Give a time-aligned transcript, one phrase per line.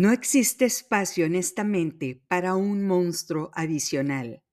[0.00, 4.44] No existe espacio en esta mente para un monstruo adicional.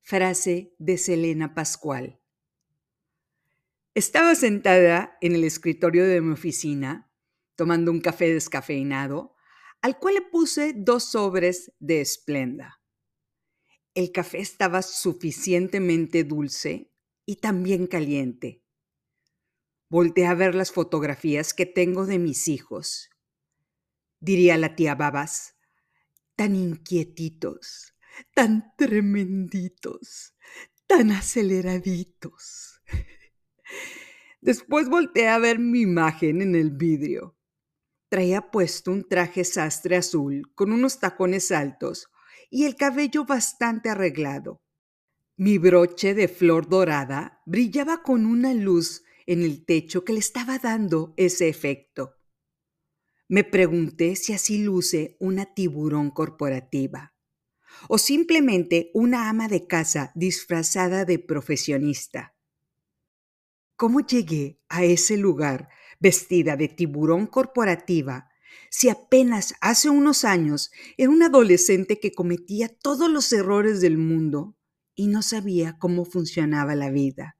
[0.00, 2.20] Frase de Selena Pascual.
[3.94, 7.12] Estaba sentada en el escritorio de mi oficina,
[7.54, 9.36] tomando un café descafeinado,
[9.82, 12.82] al cual le puse dos sobres de esplenda.
[13.94, 16.90] El café estaba suficientemente dulce
[17.24, 18.64] y también caliente.
[19.88, 23.11] Volté a ver las fotografías que tengo de mis hijos.
[24.22, 25.56] Diría la tía Babas,
[26.36, 27.92] tan inquietitos,
[28.32, 30.36] tan tremenditos,
[30.86, 32.80] tan aceleraditos.
[34.40, 37.36] Después volteé a ver mi imagen en el vidrio.
[38.08, 42.08] Traía puesto un traje sastre azul con unos tacones altos
[42.48, 44.62] y el cabello bastante arreglado.
[45.36, 50.60] Mi broche de flor dorada brillaba con una luz en el techo que le estaba
[50.60, 52.21] dando ese efecto.
[53.32, 57.14] Me pregunté si así luce una tiburón corporativa
[57.88, 62.34] o simplemente una ama de casa disfrazada de profesionista.
[63.74, 68.28] ¿Cómo llegué a ese lugar vestida de tiburón corporativa
[68.68, 74.58] si apenas hace unos años era un adolescente que cometía todos los errores del mundo
[74.94, 77.38] y no sabía cómo funcionaba la vida?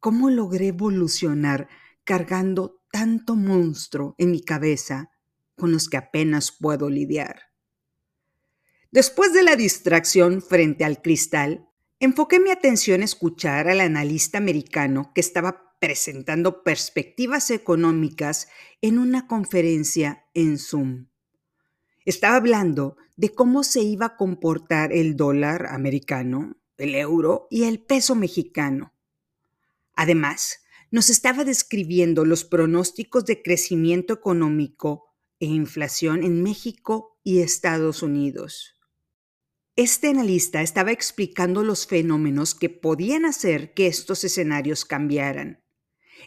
[0.00, 1.68] ¿Cómo logré evolucionar
[2.04, 5.10] cargando tanto monstruo en mi cabeza
[5.56, 7.42] con los que apenas puedo lidiar?
[8.90, 15.12] Después de la distracción frente al cristal, enfoqué mi atención a escuchar al analista americano
[15.14, 18.48] que estaba presentando perspectivas económicas
[18.82, 21.08] en una conferencia en Zoom.
[22.04, 27.82] Estaba hablando de cómo se iba a comportar el dólar americano, el euro y el
[27.82, 28.92] peso mexicano.
[29.94, 30.61] Además,
[30.92, 35.06] nos estaba describiendo los pronósticos de crecimiento económico
[35.40, 38.76] e inflación en México y Estados Unidos.
[39.74, 45.64] Este analista estaba explicando los fenómenos que podían hacer que estos escenarios cambiaran,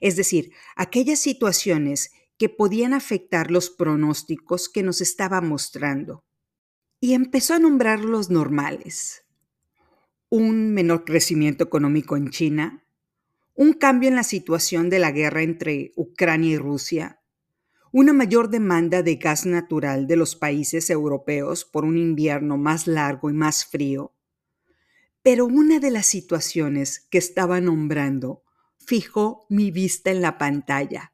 [0.02, 6.26] es decir, aquellas situaciones que podían afectar los pronósticos que nos estaba mostrando.
[7.00, 9.26] Y empezó a nombrar los normales.
[10.30, 12.85] Un menor crecimiento económico en China,
[13.56, 17.22] un cambio en la situación de la guerra entre Ucrania y Rusia,
[17.92, 23.30] una mayor demanda de gas natural de los países europeos por un invierno más largo
[23.30, 24.14] y más frío.
[25.22, 28.44] Pero una de las situaciones que estaba nombrando
[28.78, 31.14] fijó mi vista en la pantalla.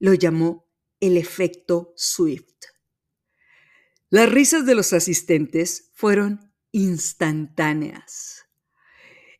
[0.00, 2.56] Lo llamó el efecto Swift.
[4.10, 8.46] Las risas de los asistentes fueron instantáneas.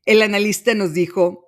[0.05, 1.44] El analista nos dijo,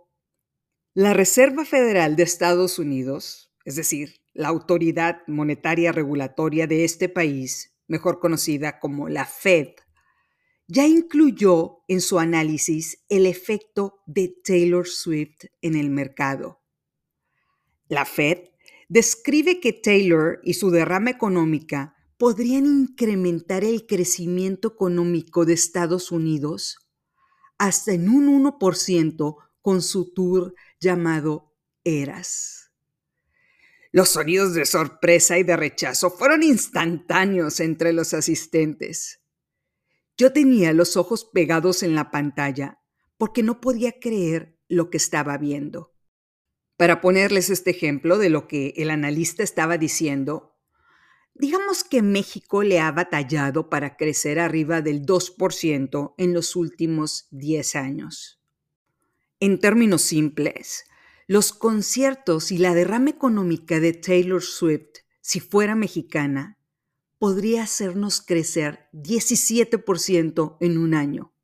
[0.96, 7.76] la Reserva Federal de Estados Unidos, es decir, la autoridad monetaria regulatoria de este país,
[7.86, 9.74] mejor conocida como la Fed,
[10.66, 16.62] ya incluyó en su análisis el efecto de Taylor Swift en el mercado.
[17.88, 18.38] La Fed
[18.88, 26.78] describe que Taylor y su derrama económica podrían incrementar el crecimiento económico de Estados Unidos
[27.58, 32.72] hasta en un 1% con su tour llamado Eras.
[33.92, 39.22] Los sonidos de sorpresa y de rechazo fueron instantáneos entre los asistentes.
[40.18, 42.80] Yo tenía los ojos pegados en la pantalla
[43.16, 45.94] porque no podía creer lo que estaba viendo.
[46.76, 50.58] Para ponerles este ejemplo de lo que el analista estaba diciendo,
[51.34, 57.76] digamos que México le ha batallado para crecer arriba del 2% en los últimos 10
[57.76, 58.35] años.
[59.38, 60.86] En términos simples,
[61.26, 66.58] los conciertos y la derrama económica de Taylor Swift, si fuera mexicana,
[67.18, 71.34] podría hacernos crecer 17% en un año.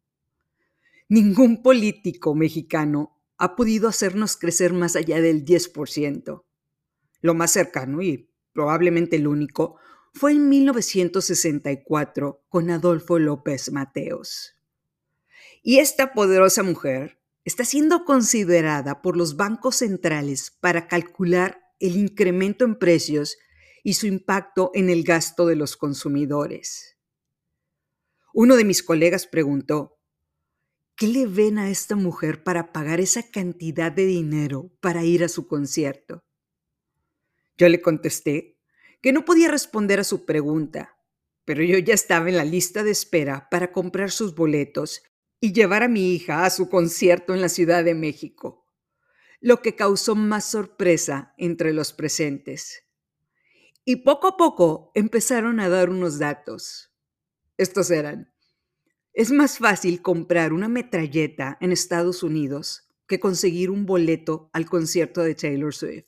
[1.11, 6.45] Ningún político mexicano ha podido hacernos crecer más allá del 10%.
[7.21, 9.77] Lo más cercano y probablemente el único
[10.15, 14.57] fue en 1964 con Adolfo López Mateos.
[15.63, 22.65] Y esta poderosa mujer está siendo considerada por los bancos centrales para calcular el incremento
[22.65, 23.37] en precios
[23.83, 26.97] y su impacto en el gasto de los consumidores.
[28.33, 29.99] Uno de mis colegas preguntó,
[30.95, 35.29] ¿qué le ven a esta mujer para pagar esa cantidad de dinero para ir a
[35.29, 36.23] su concierto?
[37.59, 38.59] Yo le contesté
[39.03, 40.97] que no podía responder a su pregunta,
[41.45, 45.03] pero yo ya estaba en la lista de espera para comprar sus boletos
[45.45, 48.65] y llevar a mi hija a su concierto en la Ciudad de México,
[49.41, 52.85] lo que causó más sorpresa entre los presentes.
[53.85, 56.93] Y poco a poco empezaron a dar unos datos.
[57.57, 58.33] Estos eran,
[59.13, 65.23] es más fácil comprar una metralleta en Estados Unidos que conseguir un boleto al concierto
[65.23, 66.07] de Taylor Swift.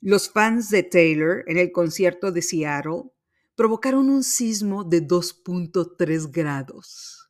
[0.00, 3.12] Los fans de Taylor en el concierto de Seattle
[3.54, 7.23] provocaron un sismo de 2.3 grados.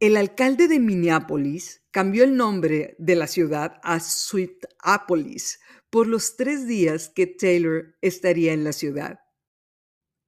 [0.00, 5.58] El alcalde de Minneapolis cambió el nombre de la ciudad a Swiftapolis
[5.90, 9.18] por los tres días que Taylor estaría en la ciudad.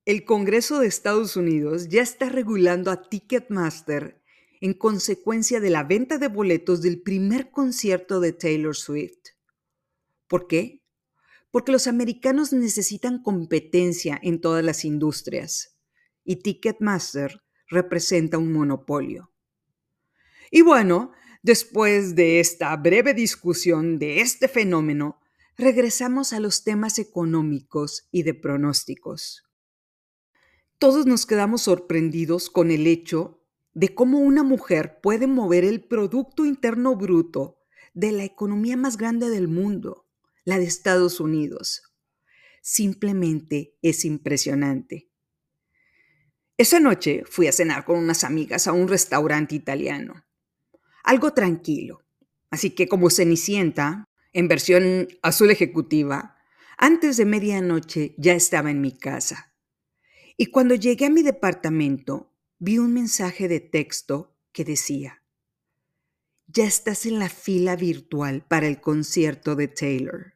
[0.04, 4.20] El Congreso de Estados Unidos ya está regulando a Ticketmaster
[4.60, 9.36] en consecuencia de la venta de boletos del primer concierto de Taylor Swift.
[10.26, 10.82] ¿Por qué?
[11.52, 15.78] Porque los americanos necesitan competencia en todas las industrias
[16.24, 19.30] y Ticketmaster representa un monopolio.
[20.50, 21.12] Y bueno,
[21.42, 25.20] después de esta breve discusión de este fenómeno,
[25.56, 29.44] regresamos a los temas económicos y de pronósticos.
[30.78, 33.42] Todos nos quedamos sorprendidos con el hecho
[33.74, 37.58] de cómo una mujer puede mover el Producto Interno Bruto
[37.94, 40.08] de la economía más grande del mundo,
[40.44, 41.82] la de Estados Unidos.
[42.62, 45.10] Simplemente es impresionante.
[46.56, 50.24] Esa noche fui a cenar con unas amigas a un restaurante italiano.
[51.02, 52.02] Algo tranquilo.
[52.50, 56.36] Así que como Cenicienta, en versión azul ejecutiva,
[56.76, 59.54] antes de medianoche ya estaba en mi casa.
[60.36, 65.22] Y cuando llegué a mi departamento, vi un mensaje de texto que decía,
[66.46, 70.34] ya estás en la fila virtual para el concierto de Taylor.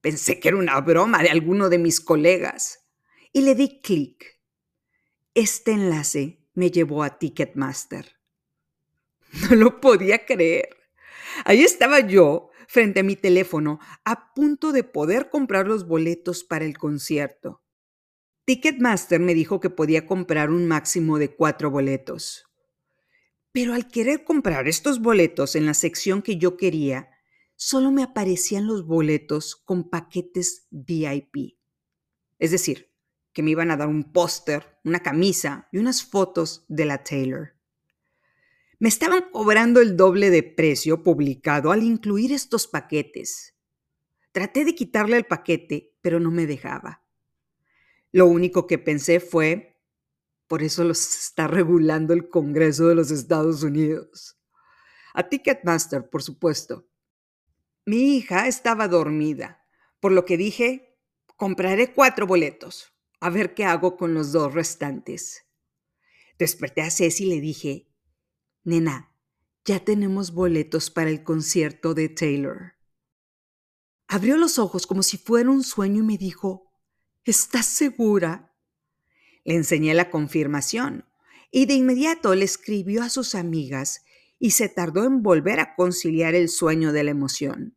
[0.00, 2.86] Pensé que era una broma de alguno de mis colegas
[3.32, 4.40] y le di clic.
[5.34, 8.19] Este enlace me llevó a Ticketmaster.
[9.50, 10.76] No lo podía creer.
[11.44, 16.64] Ahí estaba yo, frente a mi teléfono, a punto de poder comprar los boletos para
[16.64, 17.62] el concierto.
[18.44, 22.46] Ticketmaster me dijo que podía comprar un máximo de cuatro boletos.
[23.52, 27.10] Pero al querer comprar estos boletos en la sección que yo quería,
[27.56, 31.58] solo me aparecían los boletos con paquetes VIP.
[32.38, 32.92] Es decir,
[33.32, 37.59] que me iban a dar un póster, una camisa y unas fotos de la Taylor.
[38.80, 43.54] Me estaban cobrando el doble de precio publicado al incluir estos paquetes.
[44.32, 47.04] Traté de quitarle el paquete, pero no me dejaba.
[48.10, 49.78] Lo único que pensé fue,
[50.46, 54.40] por eso los está regulando el Congreso de los Estados Unidos.
[55.12, 56.88] A Ticketmaster, por supuesto.
[57.84, 59.62] Mi hija estaba dormida,
[60.00, 60.96] por lo que dije,
[61.36, 65.44] compraré cuatro boletos, a ver qué hago con los dos restantes.
[66.38, 67.89] Desperté a Ceci y le dije,
[68.64, 69.14] nena,
[69.64, 72.74] ya tenemos boletos para el concierto de Taylor.
[74.08, 76.72] Abrió los ojos como si fuera un sueño y me dijo,
[77.24, 78.56] ¿Estás segura?
[79.44, 81.04] Le enseñé la confirmación
[81.50, 84.04] y de inmediato le escribió a sus amigas
[84.38, 87.76] y se tardó en volver a conciliar el sueño de la emoción.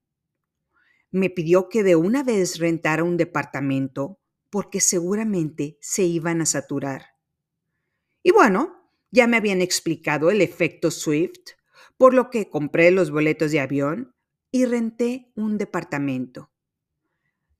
[1.11, 4.19] Me pidió que de una vez rentara un departamento
[4.49, 7.17] porque seguramente se iban a saturar.
[8.23, 8.82] Y bueno,
[9.13, 11.51] ya me habían explicado el efecto Swift,
[11.97, 14.15] por lo que compré los boletos de avión
[14.51, 16.51] y renté un departamento.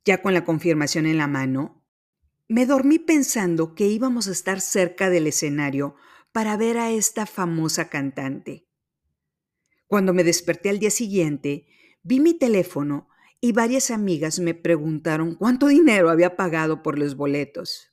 [0.04, 1.86] Ya con la confirmación en la mano,
[2.48, 5.94] me dormí pensando que íbamos a estar cerca del escenario
[6.32, 8.66] para ver a esta famosa cantante.
[9.86, 11.68] Cuando me desperté al día siguiente,
[12.02, 17.93] vi mi teléfono y varias amigas me preguntaron cuánto dinero había pagado por los boletos.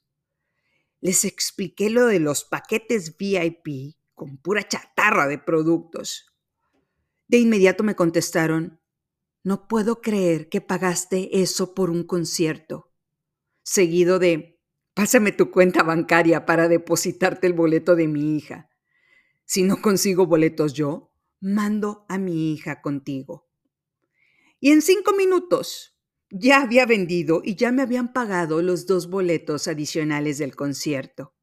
[1.00, 6.26] Les expliqué lo de los paquetes VIP con pura chatarra de productos.
[7.26, 8.80] De inmediato me contestaron,
[9.42, 12.92] no puedo creer que pagaste eso por un concierto.
[13.62, 14.60] Seguido de,
[14.92, 18.68] pásame tu cuenta bancaria para depositarte el boleto de mi hija.
[19.46, 23.48] Si no consigo boletos yo, mando a mi hija contigo.
[24.60, 25.98] Y en cinco minutos
[26.30, 31.34] ya había vendido y ya me habían pagado los dos boletos adicionales del concierto.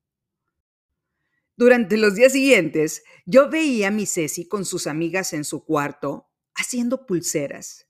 [1.55, 6.29] Durante los días siguientes, yo veía a mi Ceci con sus amigas en su cuarto
[6.53, 7.87] haciendo pulseras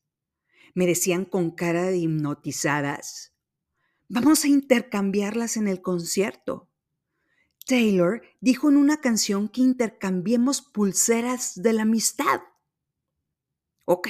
[0.78, 3.34] me decían con cara de hipnotizadas,
[4.10, 6.70] vamos a intercambiarlas en el concierto.
[7.66, 12.42] Taylor dijo en una canción que intercambiemos pulseras de la amistad.
[13.86, 14.10] Ok,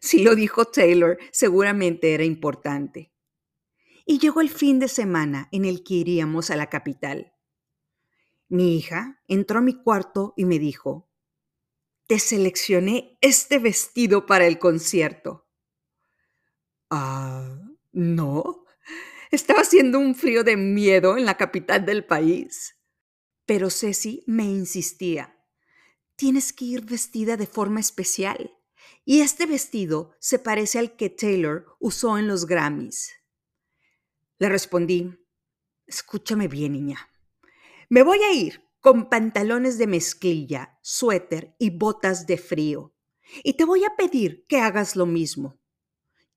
[0.00, 3.12] si lo dijo Taylor, seguramente era importante.
[4.06, 7.34] Y llegó el fin de semana en el que iríamos a la capital.
[8.48, 11.08] Mi hija entró a mi cuarto y me dijo,
[12.08, 15.46] te seleccioné este vestido para el concierto.
[16.90, 17.56] Ah,
[17.92, 18.64] no,
[19.30, 22.76] Estaba haciendo un frío de miedo en la capital del país.
[23.46, 25.36] Pero Ceci me insistía.
[26.16, 28.58] Tienes que ir vestida de forma especial.
[29.04, 33.12] Y este vestido se parece al que Taylor usó en los Grammys.
[34.38, 35.18] Le respondí,
[35.86, 37.10] escúchame bien, niña.
[37.88, 42.94] Me voy a ir con pantalones de mezclilla, suéter y botas de frío.
[43.44, 45.60] Y te voy a pedir que hagas lo mismo.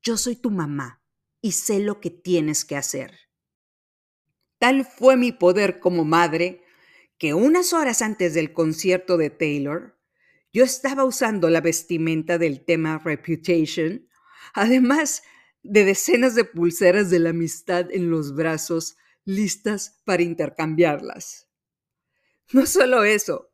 [0.02, 1.02] Yo soy tu mamá
[1.40, 3.18] y sé lo que tienes que hacer.
[4.58, 6.62] Tal fue mi poder como madre
[7.18, 9.93] que unas horas antes del concierto de Taylor,
[10.54, 14.06] yo estaba usando la vestimenta del tema Reputation,
[14.54, 15.24] además
[15.64, 21.48] de decenas de pulseras de la amistad en los brazos listas para intercambiarlas.
[22.52, 23.50] No solo eso,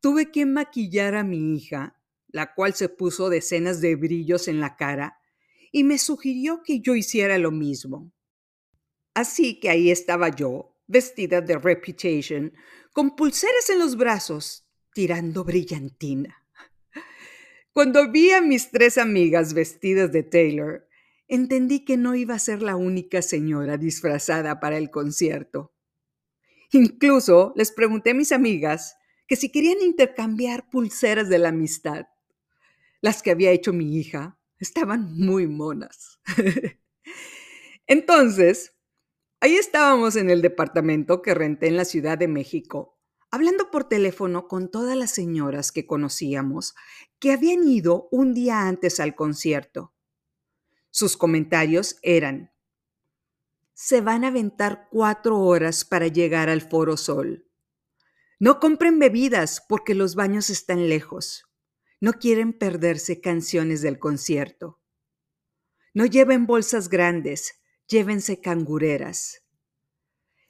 [0.00, 4.76] tuve que maquillar a mi hija, la cual se puso decenas de brillos en la
[4.76, 5.20] cara
[5.70, 8.12] y me sugirió que yo hiciera lo mismo.
[9.14, 12.52] Así que ahí estaba yo, vestida de Reputation,
[12.92, 16.39] con pulseras en los brazos, tirando brillantina.
[17.72, 20.88] Cuando vi a mis tres amigas vestidas de Taylor,
[21.28, 25.72] entendí que no iba a ser la única señora disfrazada para el concierto.
[26.72, 28.96] Incluso les pregunté a mis amigas
[29.28, 32.06] que si querían intercambiar pulseras de la amistad.
[33.00, 36.20] Las que había hecho mi hija estaban muy monas.
[37.86, 38.76] Entonces,
[39.40, 42.99] ahí estábamos en el departamento que renté en la Ciudad de México,
[43.30, 46.74] hablando por teléfono con todas las señoras que conocíamos
[47.18, 49.92] que habían ido un día antes al concierto.
[50.90, 52.52] Sus comentarios eran,
[53.72, 57.46] se van a aventar cuatro horas para llegar al Foro Sol.
[58.38, 61.46] No compren bebidas porque los baños están lejos.
[62.00, 64.80] No quieren perderse canciones del concierto.
[65.92, 69.42] No lleven bolsas grandes, llévense cangureras.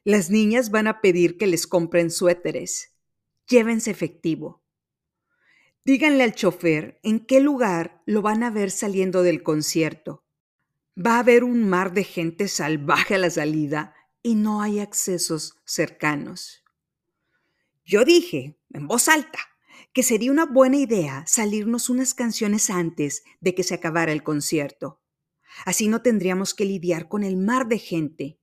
[0.04, 2.94] Las niñas van a pedir que les compren suéteres.
[3.46, 4.62] Llévense efectivo.
[5.84, 10.24] Díganle al chofer en qué lugar lo van a ver saliendo del concierto
[10.96, 15.60] Va a haber un mar de gente salvaje a la salida y no hay accesos
[15.64, 16.64] cercanos.
[17.84, 19.38] Yo dije, en voz alta,
[19.92, 25.00] que sería una buena idea salirnos unas canciones antes de que se acabara el concierto.
[25.64, 28.39] Así no tendríamos que lidiar con el mar de gente.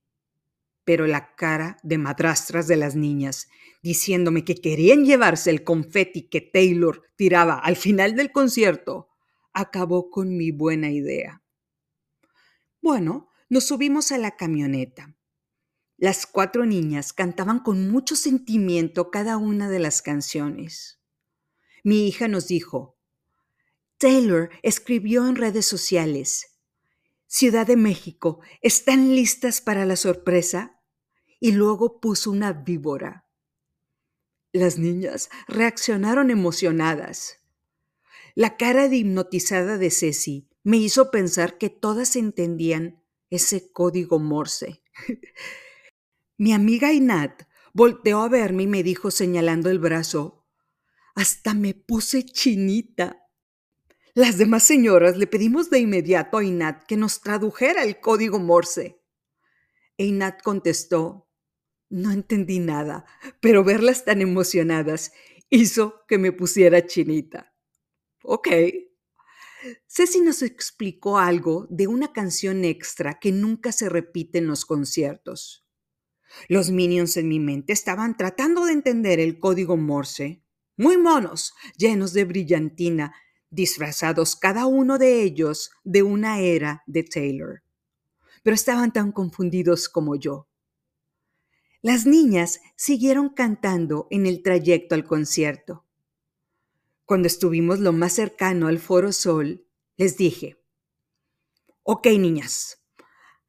[0.88, 3.50] Pero la cara de madrastras de las niñas,
[3.82, 9.10] diciéndome que querían llevarse el confeti que Taylor tiraba al final del concierto,
[9.52, 11.42] acabó con mi buena idea.
[12.80, 15.14] Bueno, nos subimos a la camioneta.
[15.98, 21.02] Las cuatro niñas cantaban con mucho sentimiento cada una de las canciones.
[21.84, 22.96] Mi hija nos dijo,
[23.98, 26.58] Taylor escribió en redes sociales,
[27.26, 30.77] Ciudad de México, ¿están listas para la sorpresa?
[31.40, 33.28] Y luego puso una víbora.
[34.52, 37.38] Las niñas reaccionaron emocionadas.
[38.34, 44.82] La cara de hipnotizada de Ceci me hizo pensar que todas entendían ese código Morse.
[46.38, 47.42] Mi amiga Inat
[47.72, 50.46] volteó a verme y me dijo señalando el brazo,
[51.14, 53.28] hasta me puse chinita.
[54.14, 59.00] Las demás señoras le pedimos de inmediato a Inat que nos tradujera el código Morse.
[59.96, 61.27] E Inat contestó,
[61.90, 63.04] no entendí nada,
[63.40, 65.12] pero verlas tan emocionadas
[65.50, 67.54] hizo que me pusiera chinita.
[68.22, 68.48] Ok,
[69.86, 75.66] Ceci nos explicó algo de una canción extra que nunca se repite en los conciertos.
[76.48, 80.42] Los minions en mi mente estaban tratando de entender el código Morse,
[80.76, 83.14] muy monos, llenos de brillantina,
[83.50, 87.62] disfrazados cada uno de ellos de una era de Taylor.
[88.42, 90.48] Pero estaban tan confundidos como yo.
[91.80, 95.84] Las niñas siguieron cantando en el trayecto al concierto.
[97.04, 99.64] Cuando estuvimos lo más cercano al Foro Sol,
[99.96, 100.60] les dije,
[101.84, 102.84] ok niñas,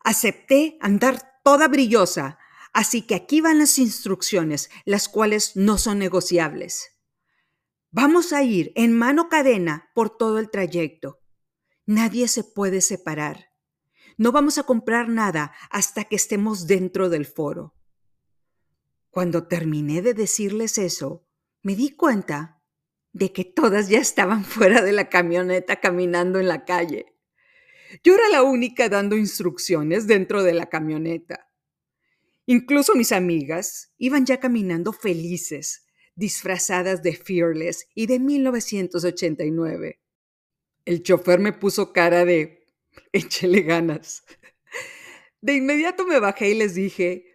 [0.04, 2.38] acepté andar toda brillosa,
[2.72, 7.00] así que aquí van las instrucciones, las cuales no son negociables.
[7.90, 11.20] Vamos a ir en mano cadena por todo el trayecto.
[11.88, 13.48] Nadie se puede separar.
[14.18, 17.74] No vamos a comprar nada hasta que estemos dentro del foro.
[19.20, 21.28] Cuando terminé de decirles eso,
[21.62, 22.64] me di cuenta
[23.12, 27.18] de que todas ya estaban fuera de la camioneta caminando en la calle.
[28.02, 31.52] Yo era la única dando instrucciones dentro de la camioneta.
[32.46, 35.86] Incluso mis amigas iban ya caminando felices,
[36.16, 40.00] disfrazadas de Fearless y de 1989.
[40.86, 42.66] El chofer me puso cara de
[43.12, 44.24] échele ganas.
[45.42, 47.29] De inmediato me bajé y les dije,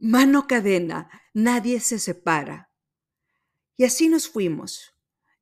[0.00, 2.70] mano cadena, nadie se separa.
[3.76, 4.94] Y así nos fuimos,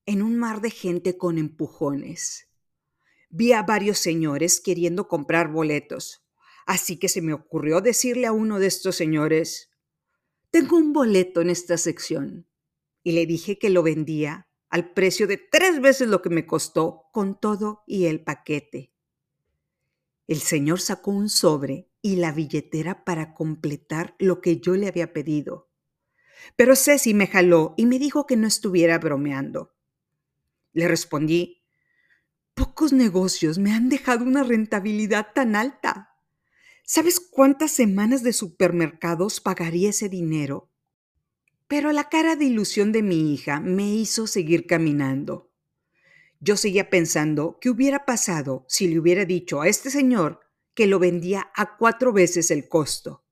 [0.04, 2.48] en un mar de gente con empujones.
[3.30, 6.26] Vi a varios señores queriendo comprar boletos,
[6.66, 9.70] así que se me ocurrió decirle a uno de estos señores,
[10.50, 12.48] tengo un boleto en esta sección.
[13.04, 17.04] Y le dije que lo vendía al precio de tres veces lo que me costó
[17.12, 18.92] con todo y el paquete.
[20.26, 25.12] El señor sacó un sobre y la billetera para completar lo que yo le había
[25.12, 25.70] pedido.
[26.56, 29.74] Pero Ceci me jaló y me dijo que no estuviera bromeando.
[30.72, 31.62] Le respondí,
[32.54, 36.16] pocos negocios me han dejado una rentabilidad tan alta.
[36.84, 40.70] ¿Sabes cuántas semanas de supermercados pagaría ese dinero?
[41.66, 45.52] Pero la cara de ilusión de mi hija me hizo seguir caminando.
[46.40, 50.47] Yo seguía pensando qué hubiera pasado si le hubiera dicho a este señor
[50.78, 53.24] que lo vendía a cuatro veces el costo.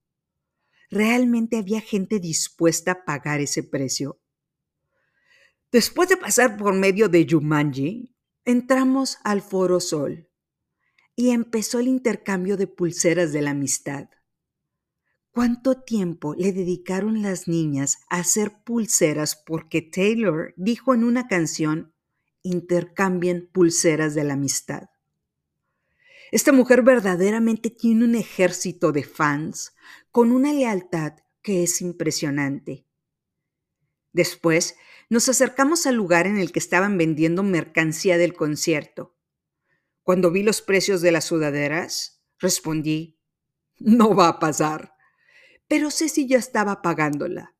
[0.90, 4.20] ¿Realmente había gente dispuesta a pagar ese precio?
[5.70, 10.28] Después de pasar por medio de Yumanji, entramos al Foro Sol
[11.14, 14.08] y empezó el intercambio de pulseras de la amistad.
[15.30, 21.94] ¿Cuánto tiempo le dedicaron las niñas a hacer pulseras porque Taylor dijo en una canción,
[22.42, 24.88] intercambien pulseras de la amistad?
[26.33, 29.75] Esta mujer verdaderamente tiene un ejército de fans
[30.11, 32.87] con una lealtad que es impresionante.
[34.12, 34.76] Después
[35.09, 39.14] nos acercamos al lugar en el que estaban vendiendo mercancía del concierto.
[40.02, 43.18] Cuando vi los precios de las sudaderas, respondí,
[43.78, 44.97] no va a pasar
[45.68, 47.54] pero Ceci ya estaba pagándola.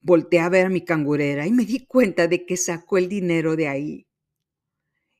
[0.00, 3.56] Volté a ver a mi cangurera y me di cuenta de que sacó el dinero
[3.56, 4.07] de ahí.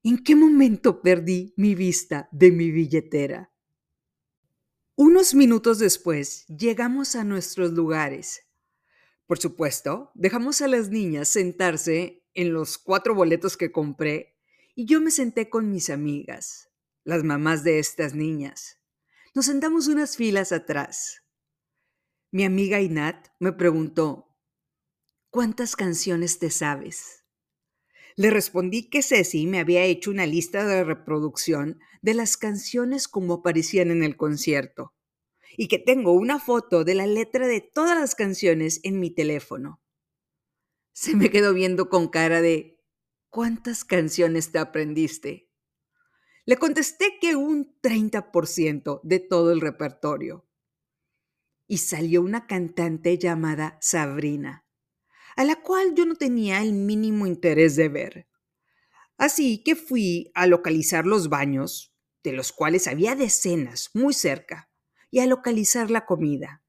[0.04, 3.52] ¿En qué momento perdí mi vista de mi billetera?
[4.94, 8.42] Unos minutos después llegamos a nuestros lugares.
[9.26, 14.36] Por supuesto, dejamos a las niñas sentarse en los cuatro boletos que compré
[14.76, 16.70] y yo me senté con mis amigas,
[17.02, 18.78] las mamás de estas niñas.
[19.34, 21.24] Nos sentamos unas filas atrás.
[22.30, 24.36] Mi amiga Inat me preguntó,
[25.30, 27.17] ¿cuántas canciones te sabes?
[28.18, 33.34] Le respondí que Ceci me había hecho una lista de reproducción de las canciones como
[33.34, 34.92] aparecían en el concierto
[35.56, 39.80] y que tengo una foto de la letra de todas las canciones en mi teléfono.
[40.92, 42.82] Se me quedó viendo con cara de,
[43.28, 45.48] ¿cuántas canciones te aprendiste?
[46.44, 50.44] Le contesté que un 30% de todo el repertorio
[51.68, 54.67] y salió una cantante llamada Sabrina,
[55.38, 58.28] a la cual yo no tenía el mínimo interés de ver.
[59.18, 64.68] Así que fui a localizar los baños, de los cuales había decenas muy cerca,
[65.12, 66.64] y a localizar la comida.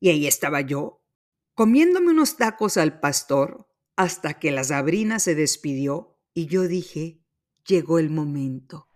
[0.00, 1.04] Y ahí estaba yo,
[1.52, 7.20] comiéndome unos tacos al pastor, hasta que la Sabrina se despidió y yo dije,
[7.66, 8.88] llegó el momento.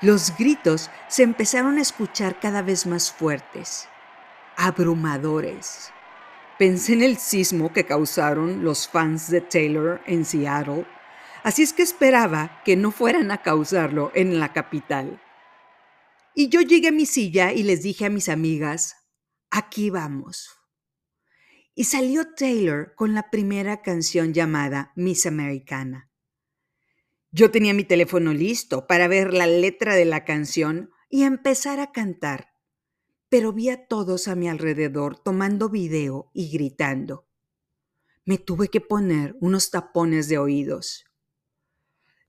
[0.00, 3.86] Los gritos se empezaron a escuchar cada vez más fuertes,
[4.56, 5.92] abrumadores.
[6.62, 10.86] Pensé en el sismo que causaron los fans de Taylor en Seattle,
[11.42, 15.20] así es que esperaba que no fueran a causarlo en la capital.
[16.36, 18.94] Y yo llegué a mi silla y les dije a mis amigas,
[19.50, 20.50] aquí vamos.
[21.74, 26.12] Y salió Taylor con la primera canción llamada Miss Americana.
[27.32, 31.90] Yo tenía mi teléfono listo para ver la letra de la canción y empezar a
[31.90, 32.51] cantar,
[33.32, 37.26] pero vi a todos a mi alrededor tomando video y gritando.
[38.26, 41.06] Me tuve que poner unos tapones de oídos.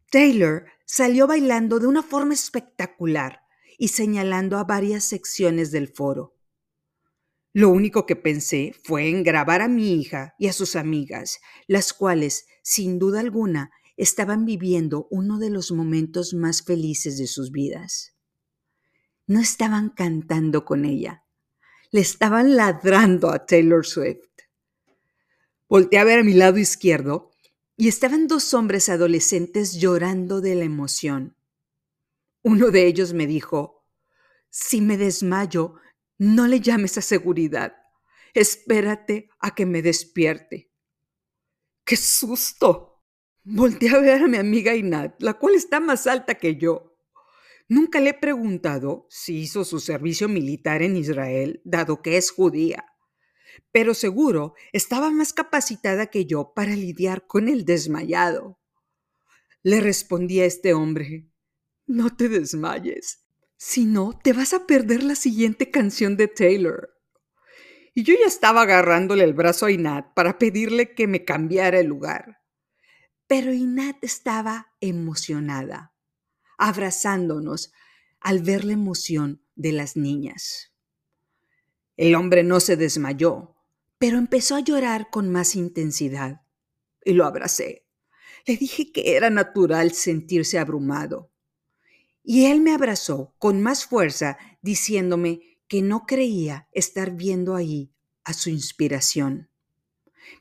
[0.09, 3.41] Taylor salió bailando de una forma espectacular
[3.77, 6.37] y señalando a varias secciones del foro.
[7.51, 11.91] Lo único que pensé fue en grabar a mi hija y a sus amigas, las
[11.91, 18.12] cuales, sin duda alguna, estaban viviendo uno de los momentos más felices de sus vidas.
[19.27, 21.23] No estaban cantando con ella,
[21.91, 24.27] le estaban ladrando a Taylor Swift.
[25.69, 27.31] Volté a ver a mi lado izquierdo
[27.77, 31.35] y estaban dos hombres adolescentes llorando de la emoción.
[32.41, 33.85] Uno de ellos me dijo,
[34.49, 35.75] si me desmayo,
[36.17, 37.75] no le llames a seguridad.
[38.33, 40.69] Espérate a que me despierte.
[41.85, 43.01] ¡Qué susto!
[43.43, 46.92] Volté a ver a mi amiga Inat, la cual está más alta que yo.
[47.67, 52.85] Nunca le he preguntado si hizo su servicio militar en Israel, dado que es judía,
[53.71, 58.59] pero seguro estaba más capacitada que yo para lidiar con el desmayado.
[59.63, 61.29] Le respondí a este hombre,
[61.85, 63.25] no te desmayes.
[63.57, 66.89] Si no, te vas a perder la siguiente canción de Taylor.
[67.93, 71.87] Y yo ya estaba agarrándole el brazo a Inat para pedirle que me cambiara el
[71.87, 72.39] lugar.
[73.27, 75.92] Pero Inat estaba emocionada,
[76.57, 77.73] abrazándonos
[78.19, 80.73] al ver la emoción de las niñas.
[81.95, 83.55] El hombre no se desmayó,
[83.99, 86.41] pero empezó a llorar con más intensidad.
[87.05, 87.85] Y lo abracé.
[88.45, 91.31] Le dije que era natural sentirse abrumado.
[92.23, 98.33] Y él me abrazó con más fuerza, diciéndome que no creía estar viendo ahí a
[98.33, 99.49] su inspiración.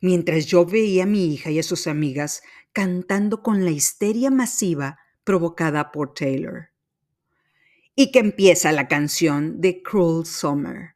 [0.00, 4.98] Mientras yo veía a mi hija y a sus amigas cantando con la histeria masiva
[5.24, 6.70] provocada por Taylor.
[7.94, 10.94] Y que empieza la canción de Cruel Summer.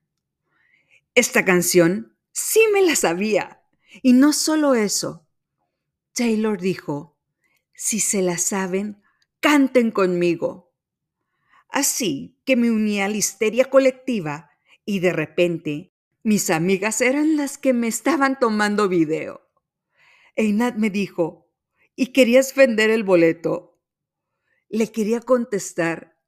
[1.14, 3.62] Esta canción sí me la sabía.
[4.02, 5.26] Y no solo eso.
[6.12, 7.16] Taylor dijo,
[7.74, 9.02] si se la saben,
[9.40, 10.72] canten conmigo.
[11.68, 14.50] Así que me uní a la histeria colectiva
[14.84, 19.48] y de repente mis amigas eran las que me estaban tomando video.
[20.34, 21.48] Einat me dijo,
[21.94, 23.75] ¿y querías vender el boleto?
[24.68, 26.18] Le quería contestar,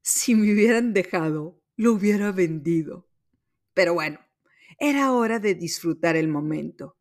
[0.00, 3.08] si me hubieran dejado, lo hubiera vendido.
[3.74, 4.20] Pero bueno,
[4.78, 6.96] era hora de disfrutar el momento.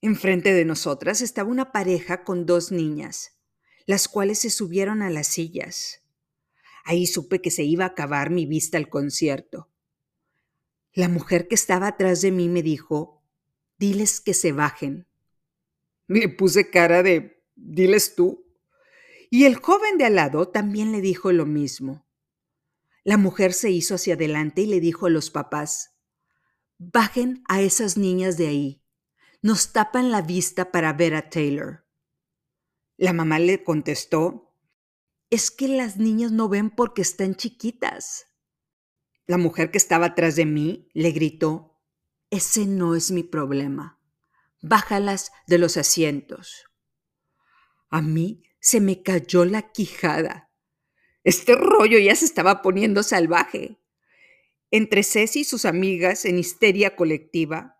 [0.00, 3.38] Enfrente de nosotras estaba una pareja con dos niñas,
[3.86, 6.02] las cuales se subieron a las sillas.
[6.84, 9.68] Ahí supe que se iba a acabar mi vista al concierto.
[10.92, 13.22] La mujer que estaba atrás de mí me dijo,
[13.78, 15.06] diles que se bajen.
[16.06, 18.45] Le puse cara de, diles tú.
[19.30, 22.06] Y el joven de al lado también le dijo lo mismo.
[23.04, 25.96] La mujer se hizo hacia adelante y le dijo a los papás,
[26.78, 28.82] Bajen a esas niñas de ahí.
[29.42, 31.86] Nos tapan la vista para ver a Taylor.
[32.96, 34.54] La mamá le contestó,
[35.30, 38.26] es que las niñas no ven porque están chiquitas.
[39.26, 41.80] La mujer que estaba atrás de mí le gritó,
[42.30, 44.00] ese no es mi problema.
[44.62, 46.64] Bájalas de los asientos.
[47.88, 50.50] A mí se me cayó la quijada.
[51.24, 53.78] Este rollo ya se estaba poniendo salvaje
[54.70, 57.76] entre Ceci y sus amigas en histeria colectiva,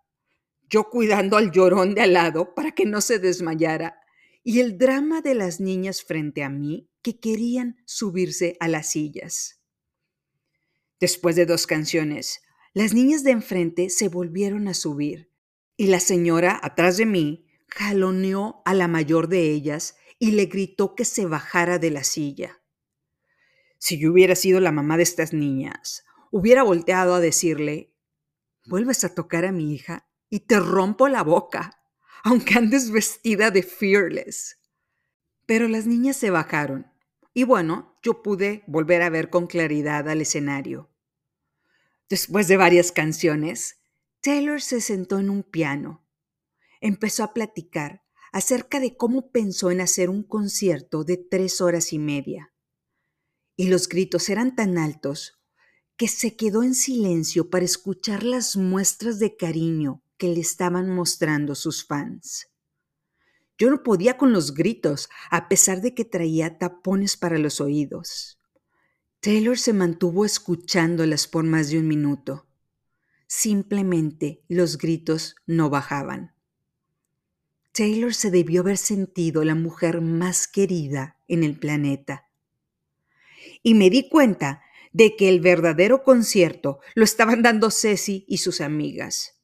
[0.68, 4.00] yo cuidando al llorón de al lado para que no se desmayara,
[4.42, 9.60] y el drama de las niñas frente a mí que querían subirse a las sillas.
[11.00, 12.40] Después de dos canciones,
[12.72, 15.30] las niñas de enfrente se volvieron a subir,
[15.76, 20.94] y la señora atrás de mí jaloneó a la mayor de ellas y le gritó
[20.94, 22.62] que se bajara de la silla.
[23.78, 27.94] Si yo hubiera sido la mamá de estas niñas, hubiera volteado a decirle,
[28.64, 31.82] vuelves a tocar a mi hija y te rompo la boca,
[32.24, 34.58] aunque andes vestida de fearless.
[35.44, 36.90] Pero las niñas se bajaron
[37.36, 40.90] y bueno, yo pude volver a ver con claridad al escenario.
[42.08, 43.76] Después de varias canciones,
[44.22, 46.02] Taylor se sentó en un piano.
[46.80, 51.98] Empezó a platicar acerca de cómo pensó en hacer un concierto de tres horas y
[51.98, 52.52] media.
[53.56, 55.40] Y los gritos eran tan altos
[55.96, 61.54] que se quedó en silencio para escuchar las muestras de cariño que le estaban mostrando
[61.54, 62.48] sus fans.
[63.58, 68.38] Yo no podía con los gritos, a pesar de que traía tapones para los oídos.
[69.20, 72.46] Taylor se mantuvo escuchándolas por más de un minuto.
[73.26, 76.35] Simplemente los gritos no bajaban.
[77.76, 82.30] Taylor se debió haber sentido la mujer más querida en el planeta.
[83.62, 84.62] Y me di cuenta
[84.92, 89.42] de que el verdadero concierto lo estaban dando Ceci y sus amigas.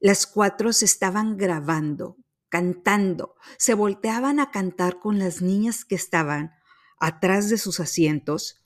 [0.00, 2.16] Las cuatro se estaban grabando,
[2.48, 6.52] cantando, se volteaban a cantar con las niñas que estaban
[6.98, 8.64] atrás de sus asientos,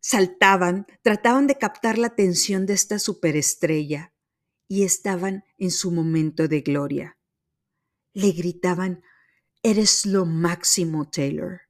[0.00, 4.12] saltaban, trataban de captar la atención de esta superestrella
[4.66, 7.17] y estaban en su momento de gloria.
[8.12, 9.02] Le gritaban,
[9.62, 11.62] Eres lo máximo, Taylor.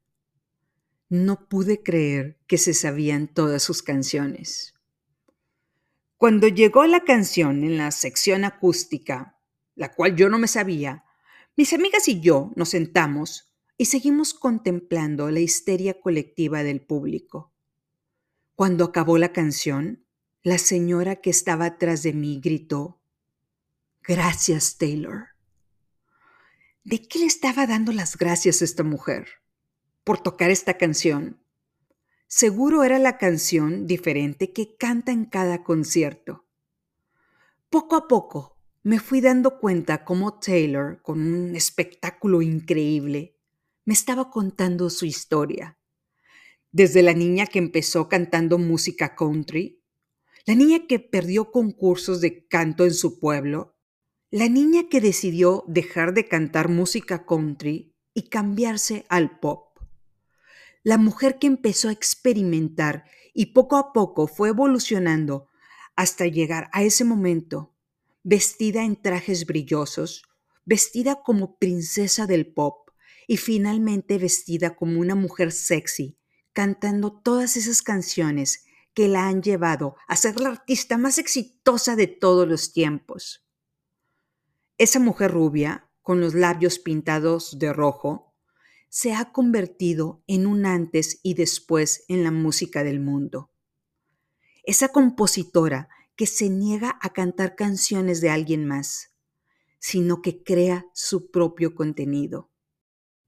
[1.09, 4.74] No pude creer que se sabían todas sus canciones.
[6.18, 9.38] Cuando llegó la canción en la sección acústica,
[9.74, 11.05] la cual yo no me sabía,
[11.57, 17.55] mis amigas y yo nos sentamos y seguimos contemplando la histeria colectiva del público.
[18.55, 20.05] Cuando acabó la canción,
[20.42, 23.01] la señora que estaba atrás de mí gritó,
[24.03, 25.38] Gracias, Taylor.
[26.90, 29.27] ¿De qué le estaba dando las gracias a esta mujer?
[30.05, 31.38] por tocar esta canción.
[32.29, 36.46] Seguro era la canción diferente que canta en cada concierto.
[37.68, 43.37] Poco a poco me fui dando cuenta cómo Taylor, con un espectáculo increíble,
[43.85, 45.79] me estaba contando su historia.
[46.72, 49.85] Desde la niña que empezó cantando música country,
[50.46, 53.77] la niña que perdió concursos de canto en su pueblo,
[54.30, 59.78] la niña que decidió dejar de cantar música country y cambiarse al pop,
[60.82, 65.48] la mujer que empezó a experimentar y poco a poco fue evolucionando
[65.96, 67.74] hasta llegar a ese momento,
[68.22, 70.24] vestida en trajes brillosos,
[70.66, 72.90] vestida como princesa del pop
[73.26, 76.18] y finalmente vestida como una mujer sexy,
[76.52, 82.08] cantando todas esas canciones que la han llevado a ser la artista más exitosa de
[82.08, 83.47] todos los tiempos.
[84.78, 88.32] Esa mujer rubia, con los labios pintados de rojo,
[88.88, 93.50] se ha convertido en un antes y después en la música del mundo.
[94.62, 99.16] Esa compositora que se niega a cantar canciones de alguien más,
[99.80, 102.48] sino que crea su propio contenido.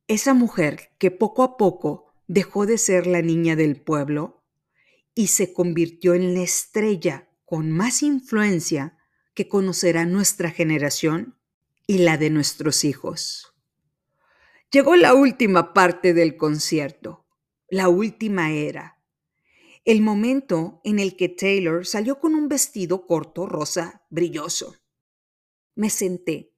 [0.07, 4.45] Esa mujer que poco a poco dejó de ser la niña del pueblo
[5.17, 8.97] y se convirtió en la estrella con más influencia
[9.35, 11.40] que conocerá nuestra generación
[11.91, 13.53] y la de nuestros hijos.
[14.71, 17.27] Llegó la última parte del concierto,
[17.69, 19.03] la última era,
[19.85, 24.77] el momento en el que Taylor salió con un vestido corto rosa brilloso
[25.75, 26.55] me senté,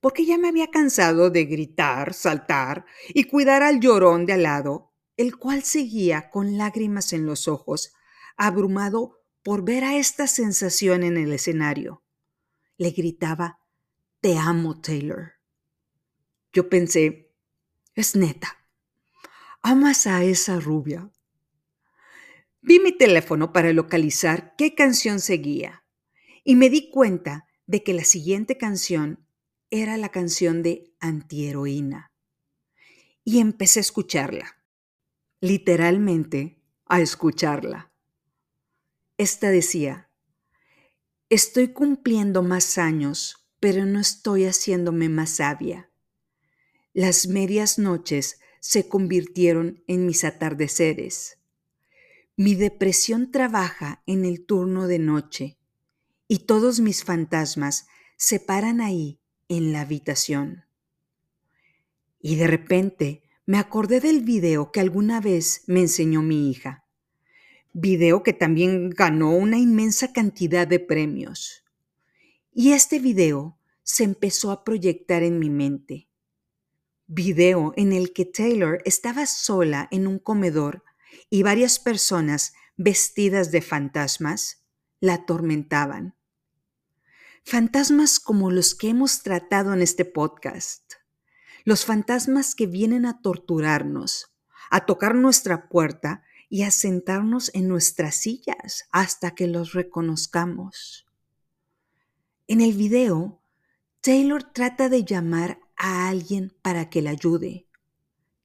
[0.00, 4.92] porque ya me había cansado de gritar, saltar y cuidar al llorón de al lado,
[5.16, 7.94] el cual seguía con lágrimas en los ojos,
[8.36, 12.04] abrumado por ver a esta sensación en el escenario.
[12.76, 13.63] Le gritaba,
[14.24, 15.34] Te amo, Taylor.
[16.50, 17.30] Yo pensé,
[17.94, 18.56] es neta.
[19.60, 21.10] ¿Amas a esa rubia?
[22.62, 25.84] Vi mi teléfono para localizar qué canción seguía
[26.42, 29.28] y me di cuenta de que la siguiente canción
[29.68, 32.10] era la canción de Antiheroína.
[33.24, 34.56] Y empecé a escucharla,
[35.42, 37.92] literalmente a escucharla.
[39.18, 40.10] Esta decía,
[41.28, 45.88] estoy cumpliendo más años, pero no estoy haciéndome más sabia.
[46.92, 51.38] Las medias noches se convirtieron en mis atardeceres.
[52.36, 55.56] Mi depresión trabaja en el turno de noche
[56.28, 57.86] y todos mis fantasmas
[58.18, 60.66] se paran ahí en la habitación.
[62.20, 66.84] Y de repente me acordé del video que alguna vez me enseñó mi hija.
[67.72, 71.63] Video que también ganó una inmensa cantidad de premios.
[72.56, 76.08] Y este video se empezó a proyectar en mi mente.
[77.08, 80.84] Video en el que Taylor estaba sola en un comedor
[81.28, 84.62] y varias personas vestidas de fantasmas
[85.00, 86.14] la atormentaban.
[87.44, 90.92] Fantasmas como los que hemos tratado en este podcast.
[91.64, 94.32] Los fantasmas que vienen a torturarnos,
[94.70, 101.03] a tocar nuestra puerta y a sentarnos en nuestras sillas hasta que los reconozcamos.
[102.46, 103.40] En el video,
[104.00, 107.66] Taylor trata de llamar a alguien para que la ayude.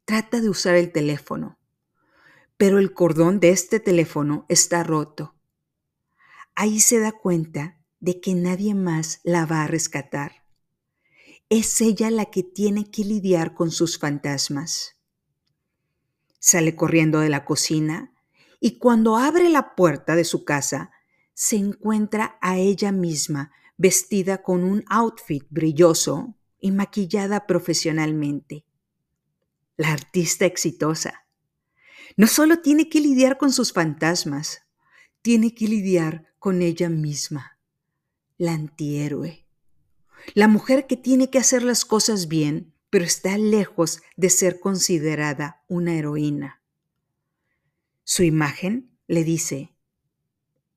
[0.06, 1.60] Trata de usar el teléfono,
[2.58, 5.36] pero el cordón de este teléfono está roto
[6.60, 10.44] ahí se da cuenta de que nadie más la va a rescatar.
[11.48, 14.98] Es ella la que tiene que lidiar con sus fantasmas.
[16.38, 18.14] Sale corriendo de la cocina
[18.60, 20.92] y cuando abre la puerta de su casa,
[21.34, 28.66] se encuentra a ella misma vestida con un outfit brilloso y maquillada profesionalmente.
[29.78, 31.26] La artista exitosa
[32.18, 34.64] no solo tiene que lidiar con sus fantasmas,
[35.22, 37.58] tiene que lidiar con ella misma,
[38.38, 39.48] la antihéroe,
[40.34, 45.64] la mujer que tiene que hacer las cosas bien, pero está lejos de ser considerada
[45.70, 46.62] una heroína.
[48.04, 49.74] Su imagen le dice,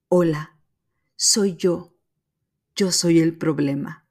[0.07, 0.61] hola,
[1.17, 1.92] soy yo,
[2.75, 4.09] yo soy el problema.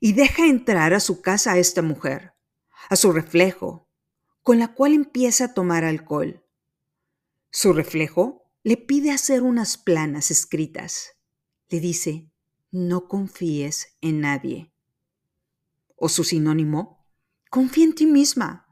[0.00, 2.34] Y deja entrar a su casa a esta mujer,
[2.88, 3.88] a su reflejo,
[4.42, 6.44] con la cual empieza a tomar alcohol.
[7.50, 11.16] Su reflejo le pide hacer unas planas escritas.
[11.68, 12.30] Le dice,
[12.70, 14.72] no confíes en nadie.
[15.96, 17.06] O su sinónimo,
[17.50, 18.66] confía en ti misma.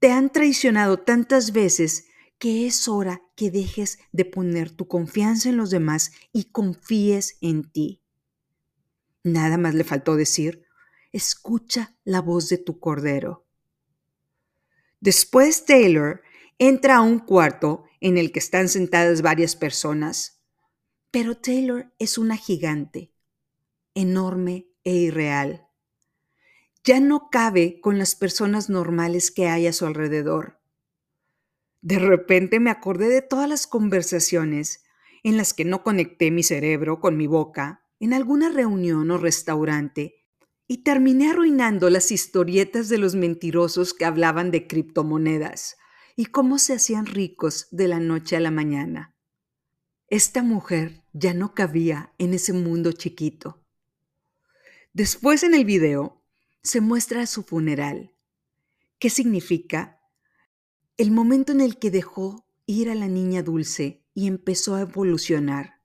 [0.00, 2.07] Te han traicionado tantas veces
[2.38, 7.70] que es hora que dejes de poner tu confianza en los demás y confíes en
[7.70, 8.02] ti.
[9.24, 10.64] Nada más le faltó decir,
[11.12, 13.46] escucha la voz de tu cordero.
[15.00, 16.22] Después Taylor
[16.58, 20.40] entra a un cuarto en el que están sentadas varias personas,
[21.10, 23.12] pero Taylor es una gigante,
[23.94, 25.66] enorme e irreal.
[26.84, 30.57] Ya no cabe con las personas normales que hay a su alrededor.
[31.80, 34.84] De repente me acordé de todas las conversaciones
[35.22, 40.24] en las que no conecté mi cerebro con mi boca en alguna reunión o restaurante
[40.66, 45.76] y terminé arruinando las historietas de los mentirosos que hablaban de criptomonedas
[46.14, 49.14] y cómo se hacían ricos de la noche a la mañana.
[50.08, 53.62] Esta mujer ya no cabía en ese mundo chiquito.
[54.92, 56.22] Después en el video
[56.62, 58.12] se muestra su funeral.
[58.98, 59.97] ¿Qué significa?
[60.98, 65.80] El momento en el que dejó ir a la niña dulce y empezó a evolucionar.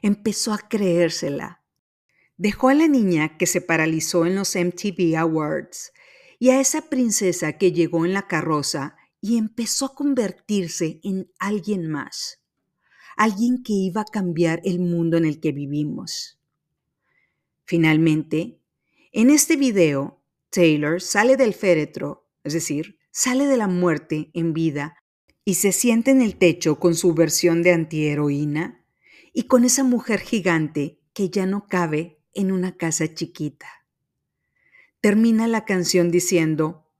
[0.00, 1.62] Empezó a creérsela.
[2.38, 5.92] Dejó a la niña que se paralizó en los MTV Awards
[6.38, 11.90] y a esa princesa que llegó en la carroza y empezó a convertirse en alguien
[11.90, 12.40] más,
[13.18, 16.38] alguien que iba a cambiar el mundo en el que vivimos.
[17.64, 18.58] Finalmente,
[19.12, 24.98] en este video, Taylor sale del féretro, es decir, sale de la muerte en vida
[25.42, 28.84] y se siente en el techo con su versión de antiheroína
[29.32, 33.68] y con esa mujer gigante que ya no cabe en una casa chiquita.
[35.00, 36.90] Termina la canción diciendo,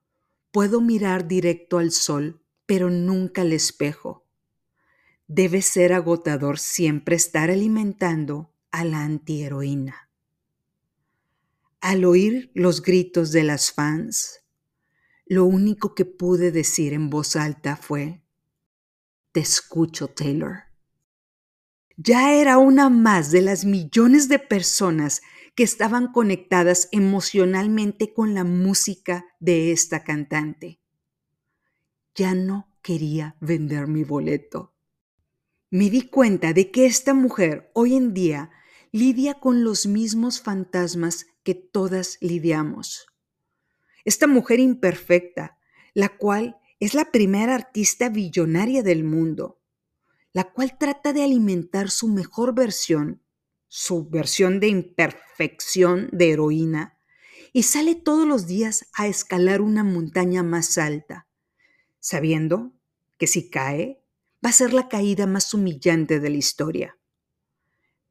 [0.53, 4.27] Puedo mirar directo al sol, pero nunca al espejo.
[5.27, 10.09] Debe ser agotador siempre estar alimentando a la antiheroína.
[11.83, 14.46] Al oír los gritos de las fans,
[15.27, 18.23] lo único que pude decir en voz alta fue,
[19.33, 20.63] Te escucho, Taylor.
[21.97, 25.23] Ya era una más de las millones de personas
[25.57, 30.81] que estaban conectadas emocionalmente con la música de esta cantante.
[32.15, 34.75] Ya no quería vender mi boleto.
[35.71, 38.51] Me di cuenta de que esta mujer hoy en día
[38.93, 43.07] lidia con los mismos fantasmas que todas lidiamos.
[44.07, 45.59] Esta mujer imperfecta,
[45.93, 49.61] la cual es la primera artista billonaria del mundo,
[50.33, 53.21] la cual trata de alimentar su mejor versión
[53.69, 56.99] su versión de imperfección de heroína
[57.53, 61.27] y sale todos los días a escalar una montaña más alta,
[62.01, 62.73] sabiendo
[63.19, 64.03] que si cae,
[64.45, 66.99] va a ser la caída más humillante de la historia.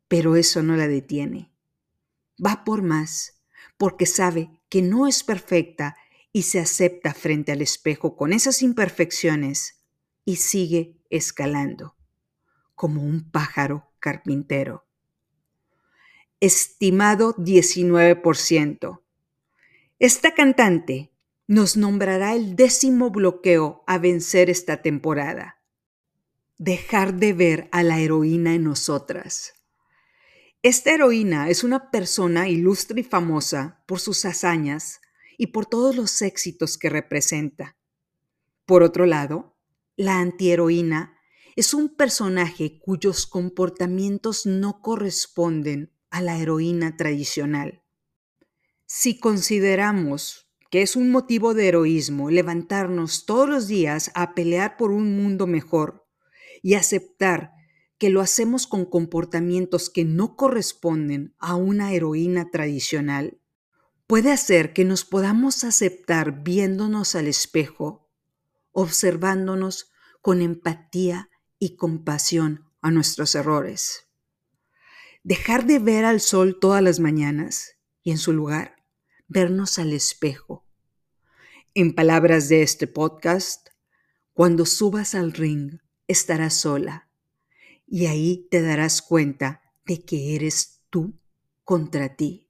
[0.08, 1.51] Pero eso no la detiene.
[2.43, 3.41] Va por más,
[3.77, 5.95] porque sabe que no es perfecta
[6.33, 9.85] y se acepta frente al espejo con esas imperfecciones
[10.25, 11.95] y sigue escalando,
[12.75, 14.85] como un pájaro carpintero
[16.41, 19.01] estimado 19%.
[19.97, 21.13] Esta cantante
[21.47, 25.61] nos nombrará el décimo bloqueo a vencer esta temporada.
[26.57, 29.55] Dejar de ver a la heroína en nosotras.
[30.65, 34.99] Esta heroína es una persona ilustre y famosa por sus hazañas
[35.38, 37.78] y por todos los éxitos que representa.
[38.65, 39.60] Por otro lado,
[39.95, 41.19] la antiheroína
[41.56, 47.84] es un personaje cuyos comportamientos no corresponden a la heroína tradicional.
[48.88, 54.89] Si consideramos que es un motivo de heroísmo levantarnos todos los días a pelear por
[54.89, 56.08] un mundo mejor
[56.63, 57.55] y aceptar
[57.97, 63.39] que lo hacemos con comportamientos que no corresponden a una heroína tradicional,
[64.08, 68.10] puede hacer que nos podamos aceptar viéndonos al espejo,
[68.71, 71.29] observándonos con empatía
[71.60, 74.05] y compasión a nuestros errores
[75.25, 78.75] dejar de ver al sol todas las mañanas y en su lugar
[79.27, 80.67] vernos al espejo.
[81.73, 83.69] En palabras de este podcast,
[84.34, 87.10] cuando subas al ring estarás sola
[87.88, 91.19] y ahí te darás cuenta de que eres tú
[91.63, 92.50] contra ti.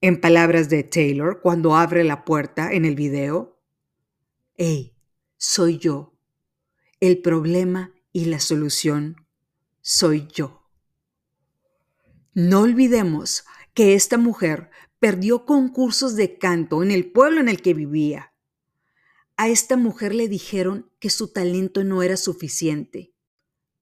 [0.00, 3.60] En palabras de Taylor, cuando abre la puerta en el video,
[4.56, 4.96] hey,
[5.36, 6.18] soy yo.
[7.00, 9.26] El problema y la solución
[9.80, 10.68] soy yo.
[12.34, 17.74] No olvidemos que esta mujer perdió concursos de canto en el pueblo en el que
[17.74, 18.32] vivía.
[19.36, 23.09] A esta mujer le dijeron que su talento no era suficiente.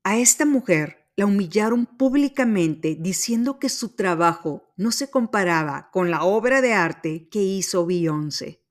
[0.03, 6.23] A esta mujer la humillaron públicamente diciendo que su trabajo no se comparaba con la
[6.23, 8.63] obra de arte que hizo Beyoncé.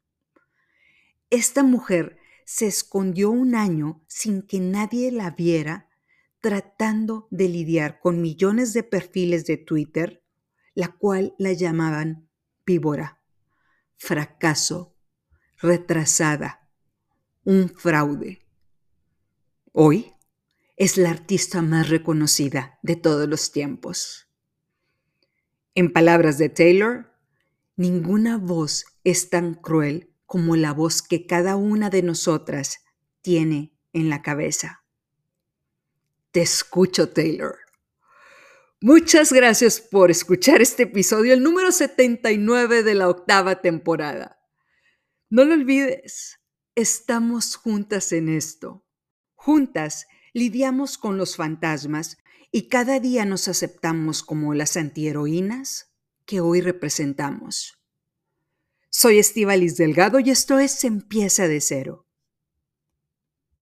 [1.29, 5.89] Esta mujer se escondió un año sin que nadie la viera
[6.39, 10.23] tratando de lidiar con millones de perfiles de Twitter,
[10.73, 12.29] la cual la llamaban
[12.65, 13.19] víbora,
[13.97, 14.95] fracaso,
[15.57, 16.69] retrasada,
[17.43, 18.39] un fraude.
[19.73, 20.13] Hoy
[20.77, 24.29] es la artista más reconocida de todos los tiempos.
[25.73, 27.11] En palabras de Taylor,
[27.75, 32.85] ninguna voz es tan cruel como la voz que cada una de nosotras
[33.21, 34.83] tiene en la cabeza.
[36.31, 37.57] Te escucho, Taylor.
[38.79, 44.39] Muchas gracias por escuchar este episodio, el número 79 de la octava temporada.
[45.29, 46.39] No lo olvides,
[46.75, 48.85] estamos juntas en esto.
[49.33, 50.05] Juntas
[50.37, 52.19] lidiamos con los fantasmas
[52.51, 55.91] y cada día nos aceptamos como las antiheroínas
[56.25, 57.79] que hoy representamos.
[58.91, 62.06] Soy Estivalis Delgado y esto es Empieza de Cero